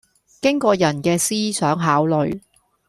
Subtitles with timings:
[0.41, 2.41] 經過人嘅思想考慮